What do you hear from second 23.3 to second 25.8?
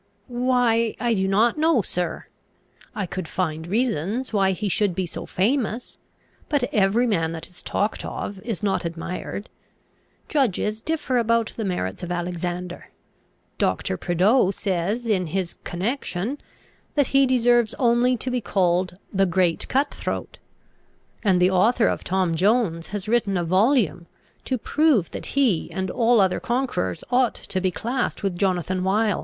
a volume, to prove that he